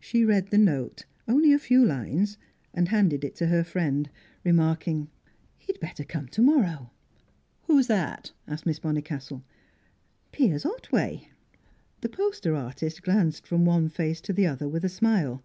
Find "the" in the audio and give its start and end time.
0.48-0.56, 12.00-12.08, 14.32-14.46